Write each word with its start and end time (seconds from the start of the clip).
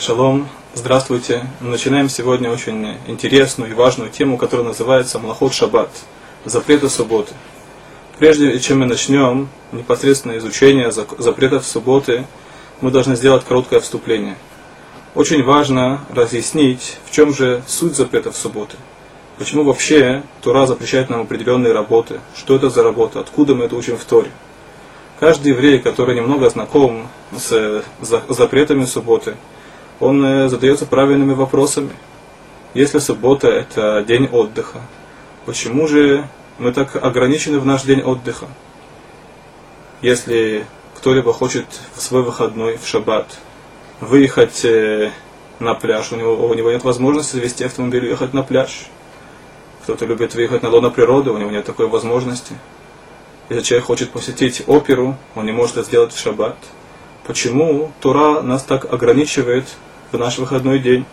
Шалом, 0.00 0.48
здравствуйте. 0.74 1.44
Начинаем 1.60 2.08
сегодня 2.08 2.52
очень 2.52 2.96
интересную 3.08 3.72
и 3.72 3.74
важную 3.74 4.10
тему, 4.10 4.38
которая 4.38 4.64
называется 4.64 5.18
Млахот 5.18 5.52
Шаббат, 5.52 5.90
запреты 6.44 6.88
субботы. 6.88 7.34
Прежде 8.16 8.60
чем 8.60 8.78
мы 8.78 8.86
начнем 8.86 9.48
непосредственно 9.72 10.38
изучение 10.38 10.92
запретов 10.92 11.66
субботы, 11.66 12.26
мы 12.80 12.92
должны 12.92 13.16
сделать 13.16 13.44
короткое 13.44 13.80
вступление. 13.80 14.36
Очень 15.16 15.42
важно 15.42 16.02
разъяснить, 16.14 16.98
в 17.04 17.10
чем 17.10 17.34
же 17.34 17.64
суть 17.66 17.96
запретов 17.96 18.36
субботы. 18.36 18.76
Почему 19.36 19.64
вообще 19.64 20.22
Тура 20.42 20.66
запрещает 20.66 21.10
нам 21.10 21.22
определенные 21.22 21.72
работы, 21.72 22.20
что 22.36 22.54
это 22.54 22.70
за 22.70 22.84
работа, 22.84 23.18
откуда 23.18 23.56
мы 23.56 23.64
это 23.64 23.74
учим 23.74 23.96
в 23.96 24.04
Торе. 24.04 24.30
Каждый 25.18 25.48
еврей, 25.50 25.80
который 25.80 26.14
немного 26.14 26.48
знаком 26.50 27.08
с 27.36 27.82
запретами 28.28 28.84
субботы, 28.84 29.34
он 30.00 30.24
э, 30.24 30.48
задается 30.48 30.86
правильными 30.86 31.32
вопросами. 31.32 31.90
Если 32.74 32.98
суббота– 32.98 33.48
это 33.48 34.04
день 34.06 34.28
отдыха, 34.30 34.80
почему 35.46 35.88
же 35.88 36.28
мы 36.58 36.72
так 36.72 36.96
ограничены 36.96 37.58
в 37.58 37.66
наш 37.66 37.82
день 37.82 38.02
отдыха? 38.02 38.46
Если 40.02 40.66
кто-либо 40.96 41.32
хочет 41.32 41.66
в 41.94 42.00
свой 42.00 42.22
выходной, 42.22 42.76
в 42.76 42.86
шаббат, 42.86 43.38
выехать 44.00 44.64
э, 44.64 45.10
на 45.58 45.74
пляж, 45.74 46.12
у 46.12 46.16
него, 46.16 46.46
у 46.46 46.54
него 46.54 46.70
нет 46.70 46.84
возможности 46.84 47.36
завести 47.36 47.64
автомобиль 47.64 48.06
и 48.06 48.08
ехать 48.10 48.34
на 48.34 48.42
пляж. 48.42 48.86
Кто-то 49.82 50.04
любит 50.06 50.34
выехать 50.34 50.62
на 50.62 50.68
лоно 50.68 50.90
природы, 50.90 51.30
у 51.30 51.38
него 51.38 51.50
нет 51.50 51.64
такой 51.64 51.88
возможности. 51.88 52.54
Если 53.48 53.64
человек 53.64 53.86
хочет 53.86 54.10
посетить 54.10 54.62
оперу, 54.66 55.16
он 55.34 55.46
не 55.46 55.52
может 55.52 55.78
это 55.78 55.86
сделать 55.86 56.12
в 56.12 56.20
шаббат. 56.20 56.56
Почему 57.26 57.92
Тура 58.00 58.42
нас 58.42 58.62
так 58.62 58.92
ограничивает 58.92 59.66
в 60.12 60.18
наш 60.18 60.38
выходной 60.38 60.78
день? 60.78 61.04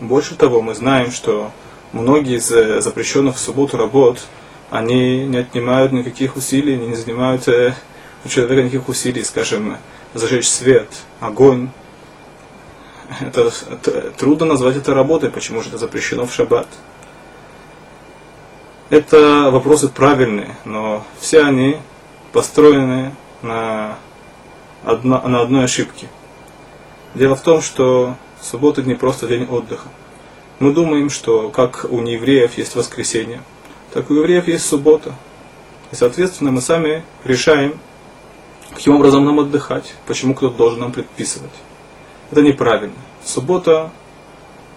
Больше 0.00 0.34
того, 0.34 0.60
мы 0.60 0.74
знаем, 0.74 1.10
что 1.10 1.50
многие 1.92 2.36
из 2.36 2.50
э, 2.50 2.80
запрещенных 2.80 3.36
в 3.36 3.38
субботу 3.38 3.76
работ, 3.76 4.20
они 4.70 5.24
не 5.26 5.38
отнимают 5.38 5.92
никаких 5.92 6.36
усилий, 6.36 6.76
не 6.76 6.94
занимают 6.94 7.48
э, 7.48 7.74
у 8.24 8.28
человека 8.28 8.62
никаких 8.62 8.88
усилий, 8.88 9.24
скажем, 9.24 9.78
зажечь 10.12 10.48
свет, 10.48 10.88
огонь. 11.20 11.70
Это, 13.20 13.52
это, 13.70 14.10
трудно 14.12 14.46
назвать 14.46 14.76
это 14.76 14.92
работой, 14.92 15.30
почему 15.30 15.62
же 15.62 15.68
это 15.68 15.78
запрещено 15.78 16.26
в 16.26 16.32
шаббат. 16.32 16.66
Это 18.90 19.50
вопросы 19.50 19.88
правильные, 19.88 20.56
но 20.64 21.04
все 21.20 21.42
они 21.42 21.78
построены 22.32 23.14
на, 23.42 23.96
одно, 24.84 25.20
на 25.26 25.40
одной 25.40 25.64
ошибке. 25.64 26.08
Дело 27.16 27.34
в 27.34 27.40
том, 27.40 27.62
что 27.62 28.14
суббота 28.42 28.82
не 28.82 28.92
просто 28.92 29.26
день 29.26 29.44
отдыха. 29.44 29.88
Мы 30.58 30.74
думаем, 30.74 31.08
что 31.08 31.48
как 31.48 31.86
у 31.88 32.02
неевреев 32.02 32.58
есть 32.58 32.76
воскресенье, 32.76 33.40
так 33.94 34.10
у 34.10 34.14
евреев 34.14 34.46
есть 34.48 34.66
суббота. 34.66 35.14
И, 35.90 35.94
соответственно, 35.94 36.50
мы 36.50 36.60
сами 36.60 37.02
решаем, 37.24 37.78
каким 38.74 38.96
образом 38.96 39.24
нам 39.24 39.40
отдыхать, 39.40 39.94
почему 40.06 40.34
кто-то 40.34 40.58
должен 40.58 40.80
нам 40.80 40.92
предписывать. 40.92 41.52
Это 42.30 42.42
неправильно. 42.42 42.96
Суббота 43.24 43.90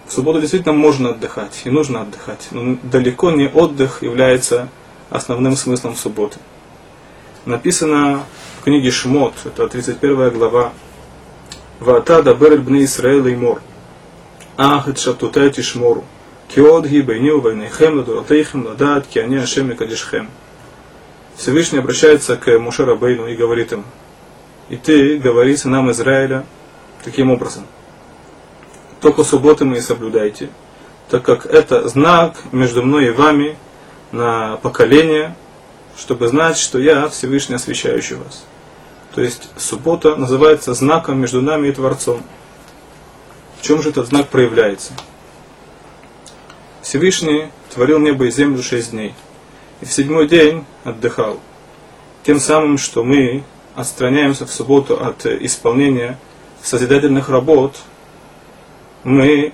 в 0.06 0.12
субботу 0.12 0.40
действительно 0.40 0.72
можно 0.72 1.10
отдыхать 1.10 1.60
и 1.64 1.70
нужно 1.70 2.00
отдыхать, 2.00 2.48
но 2.52 2.78
далеко 2.82 3.30
не 3.32 3.48
отдых 3.48 4.02
является 4.02 4.70
основным 5.10 5.56
смыслом 5.56 5.94
субботы. 5.94 6.38
Написано 7.44 8.24
в 8.58 8.64
книге 8.64 8.90
Шмот, 8.90 9.34
это 9.44 9.68
31 9.68 10.30
глава, 10.30 10.72
«Вата 11.80 12.22
дабер 12.22 12.58
бны 12.58 12.84
Исраэл 12.84 13.26
и 13.26 13.34
мор, 13.34 13.60
ах 14.56 14.88
et 14.88 14.98
шатутай 14.98 15.50
тишмору, 15.50 16.04
киод 16.48 16.86
ги 16.86 17.00
байню 17.00 17.40
байнейхем 17.40 17.98
ладуратейхем 17.98 18.66
ладат 18.66 19.06
ки 19.06 19.18
они 19.18 19.36
ашем 19.36 19.74
кадишхем». 19.76 20.28
Всевышний 21.36 21.78
обращается 21.78 22.36
к 22.36 22.58
Муше 22.58 22.84
Рабейну 22.84 23.26
и 23.26 23.34
говорит 23.34 23.72
им, 23.72 23.84
«И 24.68 24.76
ты 24.76 25.18
говори 25.18 25.56
сынам 25.56 25.90
Израиля 25.90 26.44
таким 27.02 27.30
образом– 27.30 27.66
только 29.00 29.24
субботы 29.24 29.64
мои 29.64 29.80
соблюдайте, 29.80 30.50
так 31.08 31.22
как 31.22 31.46
это 31.46 31.88
знак 31.88 32.36
между 32.52 32.82
мной 32.82 33.06
и 33.06 33.10
вами 33.10 33.56
на 34.12 34.58
поколение, 34.58 35.34
чтобы 35.96 36.28
знать, 36.28 36.58
что 36.58 36.78
я 36.78 37.08
Всевышний 37.08 37.56
освящающий 37.56 38.16
вас. 38.16 38.44
То 39.14 39.22
есть 39.22 39.50
суббота 39.56 40.16
называется 40.16 40.72
знаком 40.74 41.18
между 41.18 41.42
нами 41.42 41.68
и 41.68 41.72
Творцом. 41.72 42.22
В 43.58 43.62
чем 43.62 43.82
же 43.82 43.90
этот 43.90 44.06
знак 44.06 44.28
проявляется? 44.28 44.92
Всевышний 46.82 47.48
творил 47.72 47.98
небо 47.98 48.26
и 48.26 48.30
землю 48.30 48.62
шесть 48.62 48.92
дней, 48.92 49.14
и 49.80 49.84
в 49.84 49.92
седьмой 49.92 50.28
день 50.28 50.64
отдыхал. 50.84 51.40
Тем 52.24 52.40
самым, 52.40 52.78
что 52.78 53.04
мы 53.04 53.44
отстраняемся 53.74 54.46
в 54.46 54.50
субботу 54.50 55.02
от 55.02 55.26
исполнения 55.26 56.18
созидательных 56.62 57.28
работ, 57.28 57.76
мы 59.04 59.52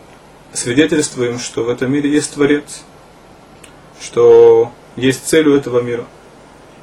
свидетельствуем, 0.52 1.38
что 1.38 1.64
в 1.64 1.68
этом 1.68 1.92
мире 1.92 2.10
есть 2.10 2.34
Творец, 2.34 2.82
что 4.00 4.72
есть 4.96 5.26
цель 5.26 5.48
у 5.48 5.56
этого 5.56 5.80
мира, 5.80 6.04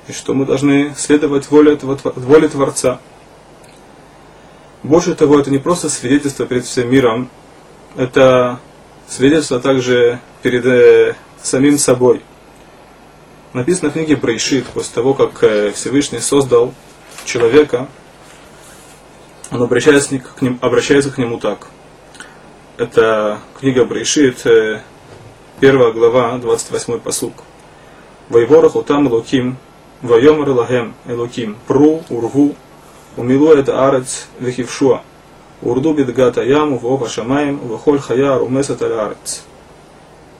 и 0.07 0.11
что 0.11 0.33
мы 0.33 0.45
должны 0.45 0.93
следовать 0.97 1.49
воле, 1.49 1.73
этого, 1.73 1.97
воле 2.15 2.47
Творца. 2.47 2.99
Больше 4.83 5.15
того, 5.15 5.39
это 5.39 5.49
не 5.49 5.59
просто 5.59 5.89
свидетельство 5.89 6.45
перед 6.45 6.65
всем 6.65 6.91
миром, 6.91 7.29
это 7.95 8.59
свидетельство 9.07 9.59
также 9.59 10.19
перед 10.41 10.65
э, 10.65 11.15
самим 11.41 11.77
собой. 11.77 12.21
Написано 13.53 13.91
в 13.91 13.93
книге 13.93 14.15
Брейшит, 14.15 14.65
после 14.67 14.93
того, 14.93 15.13
как 15.13 15.43
э, 15.43 15.71
Всевышний 15.71 16.19
создал 16.19 16.73
человека, 17.23 17.87
он 19.51 19.61
обращается 19.61 20.19
к, 20.19 20.41
ним, 20.41 20.57
обращается 20.61 21.11
к 21.11 21.17
нему 21.17 21.39
так– 21.39 21.67
это 22.77 23.39
книга 23.59 23.85
Брейшит, 23.85 24.45
э, 24.47 24.81
первая 25.59 25.91
глава, 25.91 26.37
28 26.37 26.99
посук. 26.99 27.43
Вайворах 28.29 28.75
утам 28.75 29.07
Элоким, 29.07 29.57
Вайомар 30.03 30.49
Лагем 30.49 30.93
Элоким, 31.07 31.55
Пру, 31.65 32.03
Урву, 32.09 32.55
Умилу 33.15 33.53
это 33.53 33.87
арец 33.87 34.27
вехившуа, 34.37 35.01
Урду 35.61 35.93
бедгата 35.93 36.43
яму, 36.43 36.77
Вова 36.77 37.07
шамаем, 37.07 37.57
Вахоль 37.59 37.99
хаяр, 37.99 38.41
умесат 38.41 38.81
арец. 38.81 39.43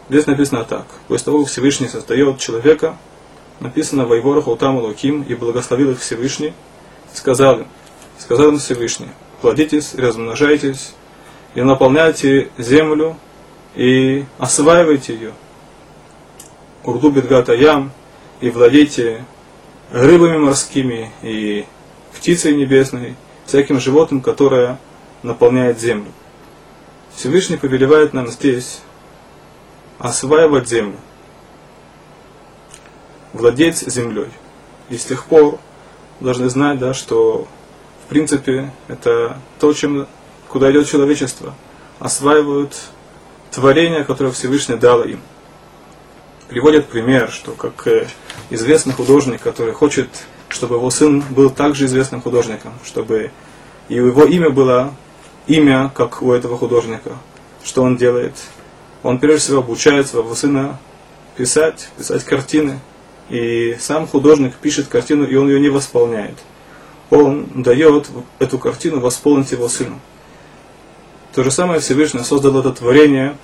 Здесь 0.10 0.28
написано 0.28 0.66
так. 0.66 0.86
После 1.08 1.26
того, 1.26 1.40
как 1.40 1.48
Всевышний 1.48 1.88
создает 1.88 2.40
человека, 2.40 2.98
написано 3.62 4.06
Вайворах 4.06 4.50
утам 4.50 4.80
Элоким, 4.80 5.22
и 5.24 5.34
благословил 5.34 5.92
их 5.92 6.02
Всевышний, 6.02 6.54
сказал 7.14 7.60
им, 7.60 7.68
сказал 8.20 8.50
им 8.50 8.58
Всевышний, 8.58 9.12
плодитесь, 9.42 9.96
размножайтесь, 9.96 10.94
и 11.56 11.62
наполняйте 11.62 12.50
землю 12.58 13.16
и 13.76 14.26
осваивайте 14.40 15.14
ее. 15.14 15.32
Урду 16.84 17.12
бедгата 17.12 17.54
ям 17.54 17.94
и 18.42 18.50
владейте 18.50 19.24
рыбами 19.92 20.38
морскими 20.38 21.12
и 21.22 21.66
птицей 22.14 22.56
небесной, 22.56 23.16
всяким 23.46 23.80
животным, 23.80 24.22
которое 24.22 24.80
наполняет 25.24 25.80
землю. 25.80 26.12
Всевышний 27.16 27.58
повелевает 27.58 28.14
нам 28.14 28.28
здесь 28.28 28.82
осваивать 30.00 30.68
землю, 30.68 30.98
владеть 33.34 33.78
землей. 33.78 34.30
И 34.90 34.98
с 34.98 35.06
тех 35.06 35.26
пор 35.26 35.60
должны 36.20 36.50
знать, 36.50 36.80
да, 36.80 36.94
что 36.94 37.48
в 38.06 38.10
принципе 38.10 38.72
это 38.88 39.38
то, 39.60 39.74
чем 39.74 40.08
куда 40.50 40.72
идет 40.72 40.88
человечество, 40.88 41.54
осваивают 42.00 42.76
творения, 43.52 44.04
которые 44.04 44.34
Всевышний 44.34 44.76
дал 44.76 45.04
им. 45.04 45.20
Приводят 46.50 46.88
пример, 46.88 47.32
что 47.32 47.52
как 47.52 47.88
э, 47.88 48.08
известный 48.50 48.94
художник, 48.94 49.42
который 49.42 49.74
хочет, 49.74 50.10
чтобы 50.50 50.76
его 50.76 50.90
сын 50.90 51.24
был 51.30 51.50
также 51.50 51.86
известным 51.86 52.22
художником, 52.22 52.74
чтобы 52.86 53.32
и 53.90 53.96
его 53.96 54.24
имя 54.26 54.50
было 54.50 54.94
имя, 55.48 55.92
как 55.94 56.22
у 56.22 56.32
этого 56.32 56.58
художника. 56.58 57.18
Что 57.64 57.84
он 57.84 57.98
делает? 57.98 58.34
Он 59.04 59.20
прежде 59.20 59.40
всего 59.40 59.60
обучает 59.60 60.08
своего 60.08 60.34
сына 60.36 60.80
писать, 61.36 61.90
писать 61.98 62.24
картины. 62.24 62.80
И 63.30 63.78
сам 63.80 64.08
художник 64.08 64.56
пишет 64.56 64.88
картину, 64.88 65.26
и 65.26 65.36
он 65.36 65.48
ее 65.48 65.60
не 65.60 65.70
восполняет. 65.70 66.38
Он 67.10 67.48
дает 67.56 68.10
эту 68.40 68.58
картину 68.58 69.00
восполнить 69.00 69.52
его 69.52 69.68
сыну. 69.68 70.00
То 71.34 71.44
же 71.44 71.52
самое 71.52 71.80
Всевышний 71.80 72.22
создал 72.22 72.60
это 72.60 72.72
творение, 72.72 73.36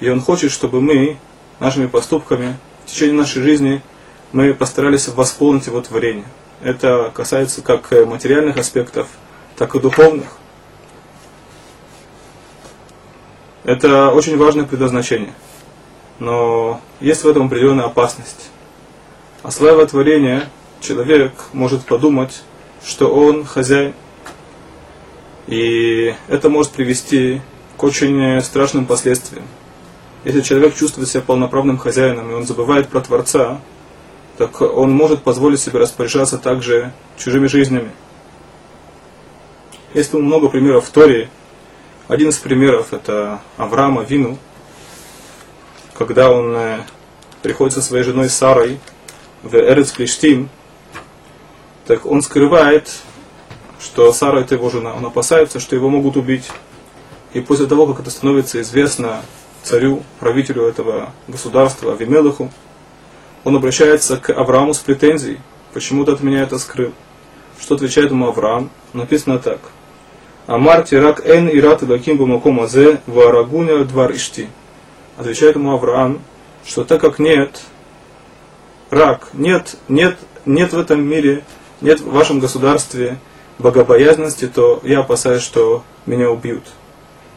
и 0.00 0.08
Он 0.08 0.20
хочет, 0.20 0.50
чтобы 0.52 0.80
мы 0.80 1.16
нашими 1.60 1.86
поступками 1.86 2.56
в 2.84 2.90
течение 2.90 3.14
нашей 3.14 3.42
жизни 3.42 3.82
мы 4.32 4.54
постарались 4.54 5.08
восполнить 5.08 5.66
Его 5.66 5.80
творение. 5.80 6.24
Это 6.62 7.12
касается 7.14 7.62
как 7.62 7.90
материальных 8.06 8.56
аспектов, 8.56 9.08
так 9.56 9.74
и 9.74 9.80
духовных. 9.80 10.26
Это 13.64 14.10
очень 14.10 14.36
важное 14.36 14.64
предназначение. 14.64 15.34
Но 16.18 16.80
есть 17.00 17.24
в 17.24 17.28
этом 17.28 17.46
определенная 17.46 17.84
опасность. 17.86 18.50
Осваивая 19.42 19.86
творение, 19.86 20.48
человек 20.80 21.32
может 21.52 21.84
подумать, 21.86 22.42
что 22.84 23.08
он 23.08 23.44
хозяин. 23.44 23.94
И 25.46 26.14
это 26.28 26.48
может 26.48 26.72
привести 26.72 27.40
к 27.76 27.82
очень 27.82 28.40
страшным 28.42 28.86
последствиям. 28.86 29.44
Если 30.24 30.42
человек 30.42 30.74
чувствует 30.74 31.08
себя 31.08 31.22
полноправным 31.22 31.78
хозяином, 31.78 32.30
и 32.30 32.34
он 32.34 32.46
забывает 32.46 32.88
про 32.88 33.00
Творца, 33.00 33.60
так 34.36 34.60
он 34.60 34.90
может 34.90 35.22
позволить 35.22 35.60
себе 35.60 35.78
распоряжаться 35.78 36.36
также 36.36 36.92
чужими 37.16 37.46
жизнями. 37.46 37.90
Есть 39.94 40.12
много 40.12 40.48
примеров 40.48 40.86
в 40.86 40.90
Торе. 40.90 41.30
Один 42.06 42.28
из 42.28 42.38
примеров 42.38 42.92
это 42.92 43.40
Авраама 43.56 44.02
Вину, 44.02 44.38
когда 45.94 46.30
он 46.30 46.54
э, 46.54 46.80
приходит 47.42 47.74
со 47.74 47.82
своей 47.82 48.04
женой 48.04 48.28
Сарой 48.28 48.78
в 49.42 49.54
Эрец 49.54 49.92
Клиштим, 49.92 50.48
так 51.86 52.06
он 52.06 52.22
скрывает, 52.22 52.90
что 53.80 54.12
Сара 54.12 54.40
это 54.40 54.54
его 54.54 54.70
жена. 54.70 54.94
Он 54.94 55.06
опасается, 55.06 55.60
что 55.60 55.76
его 55.76 55.88
могут 55.88 56.16
убить. 56.16 56.50
И 57.32 57.40
после 57.40 57.66
того, 57.66 57.86
как 57.86 58.00
это 58.00 58.10
становится 58.10 58.60
известно 58.60 59.22
царю, 59.62 60.02
правителю 60.18 60.64
этого 60.64 61.12
государства, 61.28 61.92
Авимелаху, 61.92 62.50
он 63.44 63.56
обращается 63.56 64.16
к 64.16 64.30
Аврааму 64.30 64.74
с 64.74 64.78
претензией, 64.78 65.38
почему 65.72 66.04
ты 66.04 66.12
от 66.12 66.22
меня 66.22 66.42
это 66.42 66.58
скрыл. 66.58 66.92
Что 67.60 67.74
отвечает 67.74 68.10
ему 68.10 68.28
Авраам? 68.28 68.70
Написано 68.92 69.38
так. 69.38 69.60
Амар 70.46 70.82
тирак 70.82 71.24
эн 71.26 71.48
ират 71.48 71.82
лаким 71.82 72.16
бумаком 72.16 72.60
азе 72.60 73.00
варагуня 73.06 73.84
двар 73.84 74.12
ишти. 74.12 74.48
Отвечает 75.16 75.56
ему 75.56 75.72
Авраам, 75.72 76.20
что 76.64 76.84
так 76.84 77.00
как 77.00 77.18
нет 77.18 77.62
рак, 78.90 79.28
нет, 79.32 79.76
нет, 79.88 80.18
нет 80.44 80.72
в 80.72 80.78
этом 80.78 81.02
мире, 81.02 81.44
нет 81.80 82.00
в 82.00 82.10
вашем 82.10 82.40
государстве 82.40 83.18
богобоязненности, 83.58 84.48
то 84.48 84.80
я 84.82 85.00
опасаюсь, 85.00 85.42
что 85.42 85.84
меня 86.06 86.30
убьют. 86.30 86.64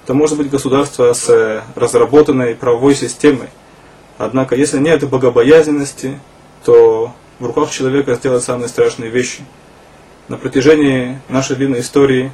Это 0.04 0.14
может 0.14 0.38
быть 0.38 0.50
государство 0.50 1.14
с 1.14 1.64
разработанной 1.76 2.56
правовой 2.56 2.94
системой. 2.94 3.48
Однако, 4.18 4.56
если 4.56 4.78
нет 4.78 5.08
богобоязненности, 5.10 6.20
то 6.66 7.14
в 7.40 7.46
руках 7.46 7.72
человека 7.72 8.16
сделать 8.16 8.44
самые 8.44 8.68
страшные 8.68 9.10
вещи. 9.10 9.46
На 10.28 10.38
протяжении 10.38 11.20
нашей 11.30 11.56
длинной 11.56 11.80
истории 11.80 12.34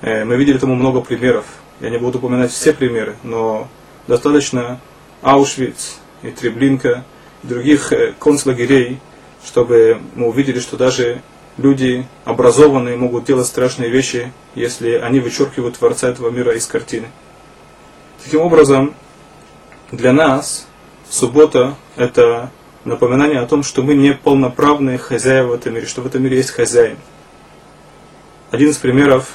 э, 0.00 0.24
мы 0.24 0.34
видели 0.36 0.58
тому 0.58 0.74
много 0.74 1.00
примеров. 1.00 1.44
Я 1.80 1.90
не 1.90 1.98
буду 1.98 2.18
упоминать 2.18 2.50
все 2.50 2.72
примеры, 2.72 3.14
но 3.22 3.68
достаточно 4.08 4.80
Аушвиц 5.22 5.98
и 6.22 6.30
Треблинка 6.30 7.04
и 7.44 7.46
других 7.46 7.92
э, 7.92 8.12
концлагерей, 8.18 9.00
чтобы 9.44 9.98
мы 10.16 10.28
увидели, 10.28 10.58
что 10.58 10.76
даже 10.76 11.22
люди 11.56 12.06
образованные 12.24 12.96
могут 12.96 13.24
делать 13.24 13.46
страшные 13.46 13.90
вещи, 13.90 14.32
если 14.54 14.92
они 14.92 15.20
вычеркивают 15.20 15.78
Творца 15.78 16.08
этого 16.08 16.30
мира 16.30 16.54
из 16.54 16.66
картины. 16.66 17.08
Таким 18.24 18.40
образом, 18.40 18.94
для 19.92 20.12
нас 20.12 20.66
суббота– 21.08 21.76
это 21.96 22.50
напоминание 22.84 23.40
о 23.40 23.46
том, 23.46 23.62
что 23.62 23.82
мы 23.82 23.94
не 23.94 24.14
полноправные 24.14 24.98
хозяева 24.98 25.48
в 25.48 25.52
этом 25.54 25.74
мире, 25.74 25.86
что 25.86 26.02
в 26.02 26.06
этом 26.06 26.22
мире 26.22 26.38
есть 26.38 26.50
хозяин. 26.50 26.96
Один 28.50 28.70
из 28.70 28.76
примеров 28.76 29.34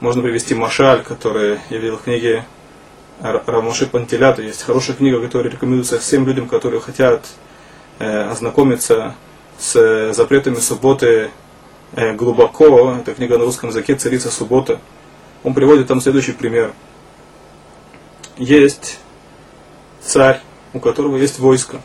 можно 0.00 0.22
привести 0.22 0.54
Машаль, 0.54 1.02
который 1.02 1.60
я 1.70 1.78
видел 1.78 1.96
в 1.98 2.02
книге 2.02 2.44
Рамоши 3.20 3.86
Пантелята. 3.86 4.42
Есть 4.42 4.62
хорошая 4.62 4.96
книга, 4.96 5.20
которая 5.20 5.52
рекомендуется 5.52 5.98
всем 5.98 6.26
людям, 6.26 6.48
которые 6.48 6.80
хотят 6.80 7.26
э, 7.98 8.30
ознакомиться 8.30 9.14
с 9.60 10.12
запретами 10.14 10.56
субботы 10.56 11.30
э, 11.92 12.14
глубоко. 12.14 12.96
Это 12.98 13.14
книга 13.14 13.36
на 13.36 13.44
русском 13.44 13.68
языке 13.68 13.94
«Царица 13.94 14.30
суббота». 14.30 14.80
Он 15.44 15.52
приводит 15.54 15.86
там 15.86 16.00
следующий 16.00 16.32
пример. 16.32 16.72
Есть 18.38 18.98
царь, 20.00 20.40
у 20.72 20.80
которого 20.80 21.16
есть 21.16 21.38
войско. 21.38 21.80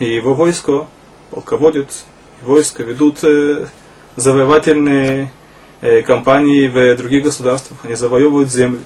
И 0.00 0.04
его 0.04 0.34
войско, 0.34 0.88
полководец, 1.30 2.04
войско 2.42 2.82
ведут 2.82 3.22
э, 3.22 3.68
завоевательные 4.16 5.32
э, 5.80 6.02
кампании 6.02 6.66
в 6.66 6.96
других 6.96 7.22
государствах. 7.22 7.78
Они 7.84 7.94
завоевывают 7.94 8.50
земли. 8.50 8.80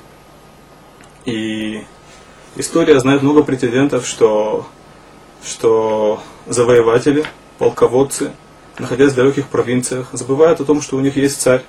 И 1.25 1.85
история 2.57 3.01
знает 3.01 3.23
много 3.23 3.43
претендентов, 3.43 4.07
что, 4.07 4.67
что 5.43 6.21
завоеватели– 6.47 7.25
полководцы, 7.59 8.33
находясь 8.79 9.13
в 9.13 9.17
далеких 9.17 9.49
провинциях, 9.49 10.09
забывают 10.13 10.61
о 10.61 10.65
том, 10.65 10.83
что 10.83 10.97
у 10.97 11.01
них 11.01 11.17
есть 11.17 11.41
царь. 11.41 11.63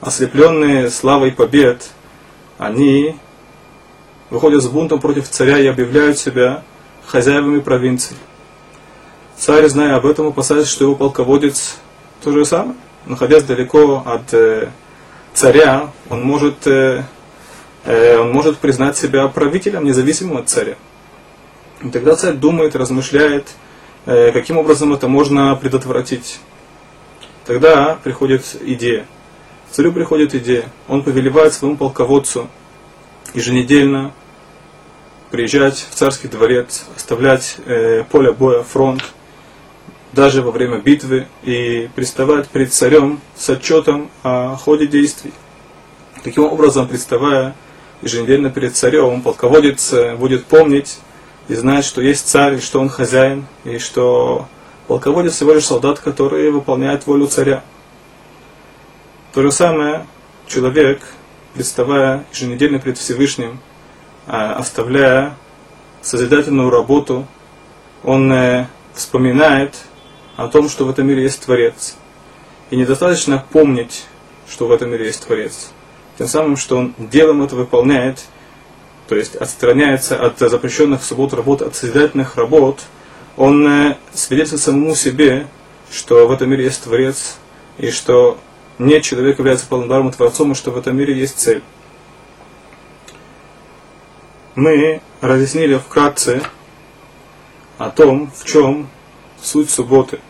Ослепленные 0.00 0.90
славой 0.90 1.32
побед, 1.32 1.90
они 2.58 3.16
выходят 4.30 4.62
с 4.62 4.68
бунтом 4.68 5.00
против 5.00 5.28
царя 5.28 5.58
и 5.58 5.66
объявляют 5.66 6.18
себя 6.18 6.62
хозяевами 7.06 7.60
провинции. 7.60 8.16
Царь, 9.36 9.68
зная 9.68 9.96
об 9.96 10.06
этом, 10.06 10.28
опасается, 10.28 10.70
что 10.70 10.84
его 10.84 10.94
полководец 10.94 11.76
то 12.22 12.32
же 12.32 12.44
самое. 12.44 12.76
Находясь 13.06 13.42
далеко 13.42 14.02
от 14.06 14.32
э, 14.32 14.68
царя, 15.34 15.90
он 16.08 16.22
может, 16.22 16.66
э, 16.66 17.04
э, 17.84 18.18
он 18.18 18.32
может 18.32 18.58
признать 18.58 18.96
себя 18.96 19.28
правителем, 19.28 19.84
независимым 19.84 20.38
от 20.38 20.48
царя. 20.48 20.76
И 21.82 21.90
тогда 21.90 22.16
царь 22.16 22.34
думает, 22.34 22.76
размышляет, 22.76 23.48
каким 24.04 24.58
образом 24.58 24.92
это 24.92 25.08
можно 25.08 25.54
предотвратить. 25.56 26.40
Тогда 27.44 27.98
приходит 28.02 28.56
идея. 28.60 29.06
Царю 29.70 29.92
приходит 29.92 30.34
идея. 30.34 30.64
Он 30.88 31.02
повелевает 31.02 31.52
своему 31.52 31.76
полководцу 31.76 32.48
еженедельно 33.34 34.12
приезжать 35.30 35.84
в 35.90 35.94
царский 35.94 36.28
дворец, 36.28 36.84
оставлять 36.96 37.56
э, 37.66 38.04
поле 38.04 38.32
боя, 38.32 38.62
фронт, 38.62 39.02
даже 40.12 40.42
во 40.42 40.52
время 40.52 40.78
битвы, 40.78 41.26
и 41.42 41.90
приставать 41.96 42.48
перед 42.48 42.72
царем 42.72 43.20
с 43.36 43.50
отчетом 43.50 44.10
о 44.22 44.54
ходе 44.54 44.86
действий. 44.86 45.32
Таким 46.22 46.44
образом, 46.44 46.86
представая 46.86 47.56
еженедельно 48.00 48.50
перед 48.50 48.76
царем, 48.76 49.22
полководец 49.22 49.92
э, 49.92 50.14
будет 50.14 50.44
помнить 50.46 50.98
и 51.48 51.54
знает, 51.54 51.84
что 51.84 52.00
есть 52.00 52.28
царь, 52.28 52.56
и 52.56 52.60
что 52.60 52.80
он 52.80 52.88
хозяин, 52.88 53.46
и 53.64 53.78
что 53.78 54.48
полководец 54.86 55.34
всего 55.34 55.52
лишь 55.52 55.66
солдат, 55.66 55.98
который 55.98 56.50
выполняет 56.50 57.06
волю 57.06 57.26
царя. 57.26 57.62
То 59.32 59.42
же 59.42 59.50
самое 59.50 60.06
человек, 60.46 61.02
представая 61.54 62.24
еженедельно 62.32 62.78
перед 62.78 62.98
Всевышним, 62.98 63.60
а, 64.26 64.54
оставляя 64.54 65.36
созидательную 66.02 66.70
работу, 66.70 67.26
он 68.02 68.30
э, 68.32 68.66
вспоминает 68.94 69.74
о 70.36 70.48
том, 70.48 70.68
что 70.68 70.84
в 70.84 70.90
этом 70.90 71.06
мире 71.06 71.22
есть 71.22 71.42
Творец. 71.42 71.96
И 72.70 72.76
недостаточно 72.76 73.44
помнить, 73.50 74.04
что 74.48 74.66
в 74.66 74.72
этом 74.72 74.90
мире 74.90 75.06
есть 75.06 75.26
Творец. 75.26 75.70
Тем 76.18 76.28
самым, 76.28 76.56
что 76.56 76.76
он 76.76 76.94
делом 76.98 77.42
это 77.42 77.56
выполняет, 77.56 78.24
то 79.08 79.16
есть 79.16 79.36
отстраняется 79.36 80.18
от 80.24 80.38
запрещенных 80.38 81.02
в 81.02 81.04
субботу 81.04 81.36
работ, 81.36 81.62
от 81.62 81.74
созидательных 81.76 82.36
работ, 82.36 82.80
он 83.36 83.66
э, 83.66 83.96
свидетельствует 84.12 84.62
самому 84.62 84.94
себе, 84.94 85.46
что 85.90 86.26
в 86.26 86.32
этом 86.32 86.50
мире 86.50 86.64
есть 86.64 86.82
Творец, 86.82 87.36
и 87.78 87.90
что 87.90 88.38
нет 88.78 89.02
человек 89.02 89.38
является 89.38 89.66
полнодарным 89.66 90.12
Творцом, 90.12 90.52
и 90.52 90.54
что 90.54 90.70
в 90.70 90.78
этом 90.78 90.96
мире 90.96 91.16
есть 91.18 91.38
цель. 91.38 91.62
Мы 94.54 95.00
разъяснили 95.20 95.76
вкратце 95.76 96.42
о 97.78 97.90
том, 97.90 98.30
в 98.34 98.44
чем 98.44 98.88
суть 99.42 99.70
субботы. 99.70 100.20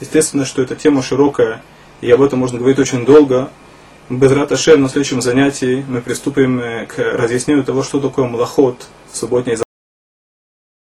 Естественно, 0.00 0.44
что 0.44 0.62
эта 0.62 0.74
тема 0.74 1.02
широкая, 1.02 1.62
и 2.00 2.10
об 2.10 2.22
этом 2.22 2.40
можно 2.40 2.58
говорить 2.58 2.78
очень 2.78 3.04
долго, 3.04 3.50
Безрат 4.10 4.50
Ашем 4.50 4.82
на 4.82 4.88
следующем 4.88 5.22
занятии 5.22 5.84
мы 5.88 6.00
приступим 6.00 6.60
к 6.88 6.98
разъяснению 6.98 7.64
того, 7.64 7.84
что 7.84 8.00
такое 8.00 8.26
млахот, 8.26 8.88
субботний 9.12 9.54